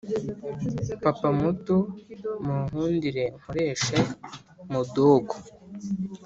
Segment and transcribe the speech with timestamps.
[1.03, 1.77] papa muto
[2.45, 3.97] munkundire nkoreshe
[4.71, 5.33] (mudogo).